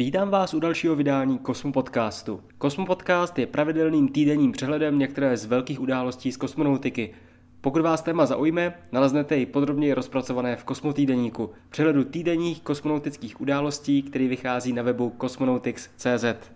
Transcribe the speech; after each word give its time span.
Vítám 0.00 0.30
vás 0.30 0.54
u 0.54 0.60
dalšího 0.60 0.96
vydání 0.96 1.38
Kosmo 1.38 1.72
Podcastu. 1.72 2.40
Kosmo 2.58 2.86
Podcast 2.86 3.38
je 3.38 3.46
pravidelným 3.46 4.08
týdenním 4.08 4.52
přehledem 4.52 4.98
některé 4.98 5.36
z 5.36 5.44
velkých 5.44 5.80
událostí 5.80 6.32
z 6.32 6.36
kosmonautiky. 6.36 7.14
Pokud 7.60 7.82
vás 7.82 8.02
téma 8.02 8.26
zaujme, 8.26 8.74
naleznete 8.92 9.36
ji 9.36 9.46
podrobně 9.46 9.94
rozpracované 9.94 10.56
v 10.56 10.64
Kosmotýdeníku, 10.64 11.50
přehledu 11.70 12.04
týdenních 12.04 12.60
kosmonautických 12.62 13.40
událostí, 13.40 14.02
který 14.02 14.28
vychází 14.28 14.72
na 14.72 14.82
webu 14.82 15.12
cosmonautics.cz. 15.20 16.50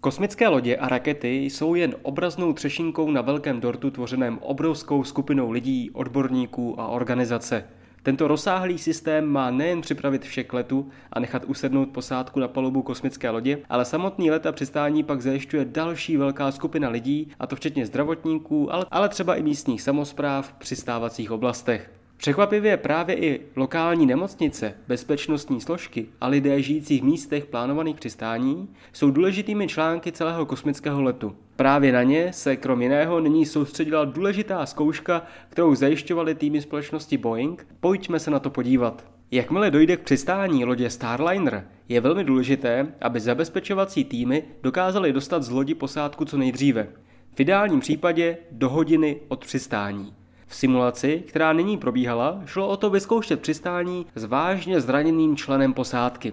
Kosmické 0.00 0.48
lodě 0.48 0.76
a 0.76 0.88
rakety 0.88 1.44
jsou 1.44 1.74
jen 1.74 1.94
obraznou 2.02 2.52
třešinkou 2.52 3.10
na 3.10 3.20
velkém 3.20 3.60
dortu 3.60 3.90
tvořeném 3.90 4.38
obrovskou 4.38 5.04
skupinou 5.04 5.50
lidí, 5.50 5.90
odborníků 5.90 6.80
a 6.80 6.88
organizace– 6.88 7.64
tento 8.08 8.28
rozsáhlý 8.28 8.78
systém 8.78 9.26
má 9.26 9.50
nejen 9.50 9.80
připravit 9.80 10.24
vše 10.24 10.44
k 10.44 10.52
letu 10.52 10.88
a 11.12 11.20
nechat 11.20 11.44
usednout 11.44 11.88
posádku 11.88 12.40
na 12.40 12.48
palubu 12.48 12.82
kosmické 12.82 13.30
lodě, 13.30 13.58
ale 13.68 13.84
samotný 13.84 14.30
let 14.30 14.46
a 14.46 14.52
přistání 14.52 15.02
pak 15.02 15.20
zajišťuje 15.20 15.64
další 15.64 16.16
velká 16.16 16.52
skupina 16.52 16.88
lidí, 16.88 17.30
a 17.40 17.46
to 17.46 17.56
včetně 17.56 17.86
zdravotníků, 17.86 18.72
ale, 18.72 18.86
ale 18.90 19.08
třeba 19.08 19.36
i 19.36 19.42
místních 19.42 19.82
samozpráv 19.82 20.48
v 20.48 20.52
přistávacích 20.52 21.30
oblastech. 21.30 21.97
Překvapivě 22.18 22.76
právě 22.76 23.16
i 23.16 23.40
lokální 23.56 24.06
nemocnice, 24.06 24.74
bezpečnostní 24.88 25.60
složky 25.60 26.06
a 26.20 26.28
lidé 26.28 26.62
žijící 26.62 27.00
v 27.00 27.04
místech 27.04 27.46
plánovaných 27.46 27.96
přistání 27.96 28.68
jsou 28.92 29.10
důležitými 29.10 29.68
články 29.68 30.12
celého 30.12 30.46
kosmického 30.46 31.02
letu. 31.02 31.36
Právě 31.56 31.92
na 31.92 32.02
ně 32.02 32.32
se 32.32 32.56
krom 32.56 32.82
jiného 32.82 33.20
nyní 33.20 33.46
soustředila 33.46 34.04
důležitá 34.04 34.66
zkouška, 34.66 35.22
kterou 35.48 35.74
zajišťovaly 35.74 36.34
týmy 36.34 36.62
společnosti 36.62 37.18
Boeing. 37.18 37.66
Pojďme 37.80 38.18
se 38.20 38.30
na 38.30 38.38
to 38.38 38.50
podívat. 38.50 39.04
Jakmile 39.30 39.70
dojde 39.70 39.96
k 39.96 40.02
přistání 40.02 40.64
lodě 40.64 40.90
Starliner, 40.90 41.68
je 41.88 42.00
velmi 42.00 42.24
důležité, 42.24 42.86
aby 43.00 43.20
zabezpečovací 43.20 44.04
týmy 44.04 44.42
dokázali 44.62 45.12
dostat 45.12 45.42
z 45.42 45.50
lodi 45.50 45.74
posádku 45.74 46.24
co 46.24 46.36
nejdříve. 46.36 46.88
V 47.34 47.40
ideálním 47.40 47.80
případě 47.80 48.38
do 48.50 48.68
hodiny 48.68 49.20
od 49.28 49.44
přistání. 49.44 50.17
V 50.48 50.54
simulaci, 50.54 51.22
která 51.26 51.52
nyní 51.52 51.78
probíhala, 51.78 52.42
šlo 52.46 52.68
o 52.68 52.76
to 52.76 52.90
vyzkoušet 52.90 53.40
přistání 53.40 54.06
s 54.14 54.24
vážně 54.24 54.80
zraněným 54.80 55.36
členem 55.36 55.74
posádky. 55.74 56.32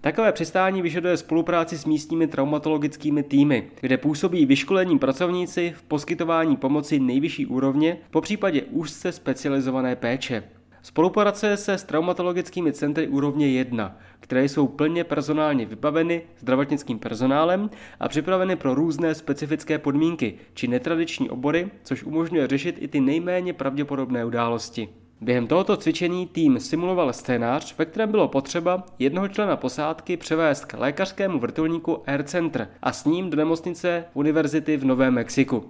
Takové 0.00 0.32
přistání 0.32 0.82
vyžaduje 0.82 1.16
spolupráci 1.16 1.78
s 1.78 1.84
místními 1.84 2.26
traumatologickými 2.26 3.22
týmy, 3.22 3.70
kde 3.80 3.96
působí 3.96 4.46
vyškolení 4.46 4.98
pracovníci 4.98 5.74
v 5.76 5.82
poskytování 5.82 6.56
pomoci 6.56 7.00
nejvyšší 7.00 7.46
úrovně, 7.46 7.98
po 8.10 8.20
případě 8.20 8.62
úzce 8.62 9.12
specializované 9.12 9.96
péče. 9.96 10.42
Spolupracuje 10.86 11.56
se 11.56 11.78
s 11.78 11.84
traumatologickými 11.84 12.72
centry 12.72 13.08
úrovně 13.08 13.48
1, 13.48 13.96
které 14.20 14.44
jsou 14.44 14.66
plně 14.66 15.04
personálně 15.04 15.66
vybaveny 15.66 16.22
zdravotnickým 16.38 16.98
personálem 16.98 17.70
a 18.00 18.08
připraveny 18.08 18.56
pro 18.56 18.74
různé 18.74 19.14
specifické 19.14 19.78
podmínky 19.78 20.34
či 20.54 20.68
netradiční 20.68 21.30
obory, 21.30 21.70
což 21.82 22.04
umožňuje 22.04 22.46
řešit 22.46 22.76
i 22.80 22.88
ty 22.88 23.00
nejméně 23.00 23.52
pravděpodobné 23.52 24.24
události. 24.24 24.88
Během 25.20 25.46
tohoto 25.46 25.76
cvičení 25.76 26.26
tým 26.26 26.60
simuloval 26.60 27.12
scénář, 27.12 27.78
ve 27.78 27.84
kterém 27.84 28.10
bylo 28.10 28.28
potřeba 28.28 28.86
jednoho 28.98 29.28
člena 29.28 29.56
posádky 29.56 30.16
převést 30.16 30.64
k 30.64 30.78
lékařskému 30.78 31.38
vrtulníku 31.38 32.02
Air 32.06 32.22
Center 32.22 32.68
a 32.82 32.92
s 32.92 33.04
ním 33.04 33.30
do 33.30 33.36
nemocnice 33.36 34.04
univerzity 34.14 34.76
v 34.76 34.84
Novém 34.84 35.14
Mexiku. 35.14 35.64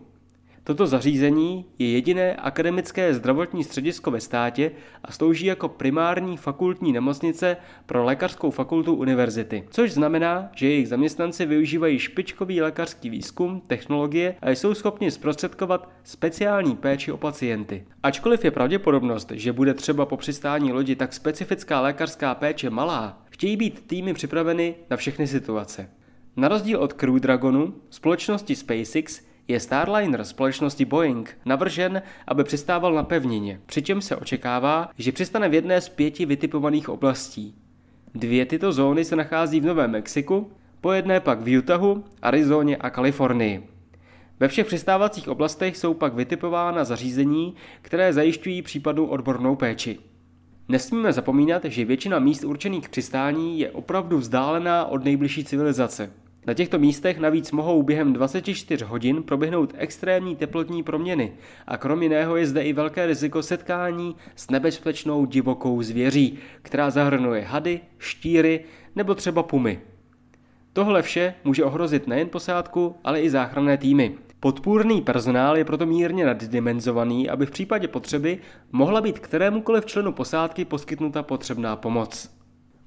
Toto 0.67 0.87
zařízení 0.87 1.65
je 1.79 1.91
jediné 1.91 2.35
akademické 2.35 3.15
zdravotní 3.15 3.65
středisko 3.65 4.11
ve 4.11 4.21
státě 4.21 4.71
a 5.05 5.13
slouží 5.13 5.47
jako 5.47 5.69
primární 5.69 6.37
fakultní 6.37 6.93
nemocnice 6.93 7.57
pro 7.87 8.05
lékařskou 8.05 8.51
fakultu 8.51 8.95
univerzity, 8.95 9.65
což 9.71 9.93
znamená, 9.93 10.51
že 10.55 10.69
jejich 10.69 10.89
zaměstnanci 10.89 11.47
využívají 11.47 11.99
špičkový 11.99 12.63
lékařský 12.63 13.11
výzkum, 13.11 13.63
technologie 13.67 14.35
a 14.43 14.51
jsou 14.51 14.75
schopni 14.75 15.11
zprostředkovat 15.11 15.91
speciální 16.05 16.77
péči 16.77 17.13
o 17.13 17.17
pacienty. 17.17 17.87
Ačkoliv 18.03 18.45
je 18.45 18.51
pravděpodobnost, 18.51 19.33
že 19.35 19.53
bude 19.53 19.75
třeba 19.75 20.07
po 20.07 20.17
přistání 20.17 20.73
lodi 20.73 20.97
tak 20.97 21.13
specifická 21.13 21.81
lékařská 21.81 22.35
péče 22.35 22.71
malá, 22.71 23.23
chtějí 23.31 23.57
být 23.57 23.87
týmy 23.87 24.15
připraveny 24.15 24.75
na 24.91 24.97
všechny 24.97 25.27
situace. 25.27 25.91
Na 26.37 26.49
rozdíl 26.49 26.79
od 26.79 26.93
Crew 26.93 27.15
Dragonu, 27.15 27.75
společnosti 27.91 28.57
SpaceX 28.57 29.26
je 29.49 29.61
Starliner 29.61 30.25
společnosti 30.25 30.85
Boeing 30.85 31.39
navržen, 31.45 32.03
aby 32.27 32.45
přistával 32.45 32.95
na 32.95 33.03
pevnině, 33.03 33.61
přičem 33.67 34.03
se 34.03 34.17
očekává, 34.17 34.91
že 34.99 35.13
přistane 35.13 35.49
v 35.49 35.55
jedné 35.55 35.81
z 35.81 35.89
pěti 35.89 36.27
vytipovaných 36.27 36.89
oblastí. 36.89 37.55
Dvě 38.15 38.47
tyto 38.47 38.73
zóny 38.73 39.05
se 39.05 39.17
nachází 39.17 39.61
v 39.61 39.65
Novém 39.65 39.91
Mexiku, 39.91 40.51
po 40.81 40.93
jedné 40.93 41.21
pak 41.21 41.41
v 41.41 41.59
Utahu, 41.59 42.05
Arizoně 42.23 42.77
a 42.77 42.91
Kalifornii. 42.91 43.69
Ve 44.41 44.49
všech 44.49 44.67
přistávacích 44.67 45.29
oblastech 45.29 45.77
jsou 45.77 45.95
pak 45.95 46.15
vytipována 46.15 46.85
zařízení, 46.85 47.55
které 47.83 48.13
zajišťují 48.13 48.63
případnou 48.63 49.07
odbornou 49.07 49.57
péči. 49.57 49.99
Nesmíme 50.69 51.13
zapomínat, 51.13 51.65
že 51.65 51.85
většina 51.85 52.19
míst 52.19 52.45
určených 52.45 52.89
k 52.89 52.91
přistání 52.91 53.61
je 53.61 53.71
opravdu 53.71 54.19
vzdálená 54.19 54.85
od 54.85 55.05
nejbližší 55.05 55.45
civilizace. 55.45 56.11
Na 56.47 56.55
těchto 56.55 56.79
místech 56.79 57.19
navíc 57.19 57.53
mohou 57.53 57.83
během 57.83 58.13
24 58.13 58.85
hodin 58.85 59.23
proběhnout 59.23 59.75
extrémní 59.77 60.37
teplotní 60.37 60.83
proměny 60.83 61.33
a 61.67 61.77
krom 61.77 62.03
jiného 62.03 62.37
je 62.37 62.47
zde 62.47 62.63
i 62.63 62.73
velké 62.73 63.07
riziko 63.07 63.43
setkání 63.43 64.17
s 64.37 64.51
nebezpečnou 64.51 65.27
divokou 65.27 65.83
zvěří, 65.83 66.39
která 66.63 66.91
zahrnuje 66.91 67.43
hady, 67.43 67.81
štíry 67.99 68.65
nebo 68.97 69.15
třeba 69.15 69.43
pumy. 69.43 69.81
Tohle 70.73 71.03
vše 71.03 71.35
může 71.45 71.65
ohrozit 71.65 72.07
nejen 72.07 72.29
posádku, 72.29 72.97
ale 73.05 73.21
i 73.21 73.31
záchranné 73.31 73.79
týmy. 73.79 74.15
Podpůrný 74.41 75.03
personál 75.03 75.57
je 75.57 75.65
proto 75.65 75.87
mírně 75.87 76.27
naddimenzovaný, 76.27 77.31
aby 77.31 77.47
v 77.47 77.51
případě 77.51 77.89
potřeby 77.89 78.39
mohla 78.73 79.01
být 79.01 79.19
kterémukoliv 79.19 79.87
členu 79.87 80.13
posádky 80.13 80.65
poskytnuta 80.65 81.23
potřebná 81.23 81.77
pomoc. 81.77 82.36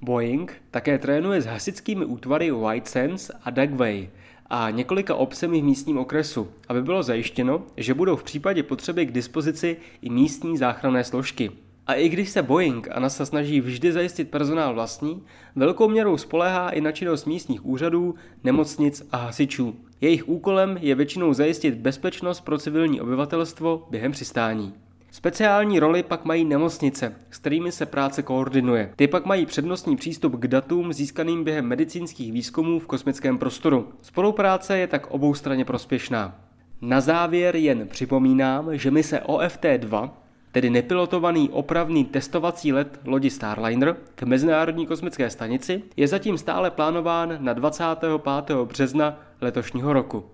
Boeing 0.02 0.54
také 0.72 0.98
trénuje 0.98 1.42
s 1.42 1.46
hasičskými 1.46 2.06
útvary 2.06 2.52
White 2.52 2.88
Sands 2.88 3.32
a 3.44 3.50
Dugway 3.50 4.10
a 4.50 4.70
několika 4.70 5.16
obcemi 5.16 5.62
v 5.62 5.64
místním 5.64 5.98
okresu, 5.98 6.48
aby 6.68 6.82
bylo 6.82 7.04
zajištěno, 7.04 7.64
že 7.78 7.94
budou 7.94 8.16
v 8.16 8.24
případě 8.24 8.64
potřeby 8.64 9.06
k 9.06 9.12
dispozici 9.12 9.78
i 10.02 10.10
místní 10.10 10.58
záchranné 10.58 11.04
složky. 11.04 11.52
A 11.88 11.94
i 11.94 12.10
když 12.10 12.30
se 12.30 12.44
Boeing 12.44 12.88
a 12.92 13.00
NASA 13.00 13.26
snaží 13.26 13.62
vždy 13.62 13.92
zajistit 13.92 14.32
personál 14.32 14.74
vlastní, 14.74 15.24
velkou 15.56 15.90
měrou 15.90 16.18
spoléhá 16.18 16.70
i 16.70 16.82
na 16.82 16.92
činnost 16.92 17.26
místních 17.26 17.66
úřadů, 17.66 18.16
nemocnic 18.44 19.08
a 19.12 19.18
hasičů. 19.18 19.76
Jejich 20.02 20.30
úkolem 20.30 20.78
je 20.82 20.96
většinou 20.96 21.34
zajistit 21.34 21.76
bezpečnost 21.76 22.42
pro 22.42 22.58
civilní 22.58 23.02
obyvatelstvo 23.02 23.88
během 23.90 24.12
přistání. 24.12 24.74
Speciální 25.12 25.80
roli 25.80 26.04
pak 26.04 26.26
mají 26.26 26.46
nemocnice, 26.46 27.16
s 27.32 27.38
kterými 27.38 27.72
se 27.72 27.86
práce 27.86 28.24
koordinuje. 28.24 28.94
Ty 28.96 29.08
pak 29.08 29.26
mají 29.26 29.46
přednostní 29.46 29.96
přístup 29.96 30.36
k 30.36 30.48
datům 30.48 30.94
získaným 30.94 31.44
během 31.44 31.66
medicínských 31.66 32.32
výzkumů 32.32 32.80
v 32.80 32.88
kosmickém 32.88 33.38
prostoru. 33.38 33.88
Spolupráce 34.02 34.78
je 34.78 34.88
tak 34.88 35.08
oboustranně 35.12 35.66
prospěšná. 35.66 36.36
Na 36.82 37.02
závěr 37.02 37.56
jen 37.56 37.88
připomínám, 37.88 38.78
že 38.78 38.92
mise 38.92 39.20
OFT-2, 39.20 40.10
tedy 40.52 40.70
nepilotovaný 40.70 41.50
opravný 41.50 42.06
testovací 42.06 42.74
let 42.74 43.00
lodi 43.06 43.30
Starliner 43.30 43.96
k 44.16 44.24
Mezinárodní 44.24 44.86
kosmické 44.86 45.30
stanici, 45.30 45.84
je 45.98 46.08
zatím 46.08 46.38
stále 46.38 46.72
plánován 46.72 47.38
na 47.40 47.54
25. 47.54 48.56
března 48.66 49.20
letošního 49.42 49.94
roku. 49.94 50.26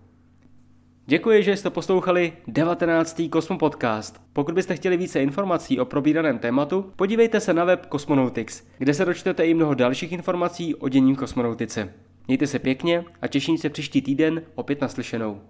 Děkuji, 1.08 1.44
že 1.44 1.58
jste 1.58 1.70
poslouchali 1.70 2.34
19. 2.48 3.22
Kosmo 3.30 3.58
Podcast. 3.58 4.22
Pokud 4.34 4.56
byste 4.56 4.76
chtěli 4.76 4.98
více 4.98 5.22
informací 5.24 5.80
o 5.80 5.86
probíraném 5.86 6.40
tématu, 6.40 6.92
podívejte 6.96 7.40
se 7.40 7.54
na 7.54 7.64
web 7.64 7.85
Cosmonautics, 7.91 8.64
kde 8.78 8.94
se 8.94 9.06
dočtete 9.06 9.46
i 9.46 9.53
mnoho 9.53 9.74
dalších 9.74 10.12
informací 10.12 10.76
o 10.76 10.90
dění 10.90 11.16
kosmonautice. 11.16 11.94
Mějte 12.28 12.47
se 12.47 12.59
pěkně 12.59 13.03
a 13.22 13.28
těším 13.28 13.58
se 13.58 13.70
příští 13.70 14.02
týden 14.02 14.41
opět 14.56 14.82
naslyšenou. 14.82 15.41